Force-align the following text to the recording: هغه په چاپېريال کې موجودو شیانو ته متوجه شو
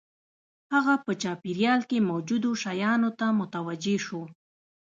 هغه 0.73 0.93
په 1.05 1.11
چاپېريال 1.21 1.81
کې 1.89 2.07
موجودو 2.09 2.49
شیانو 2.63 3.09
ته 3.19 3.27
متوجه 3.39 3.95
شو 4.05 4.21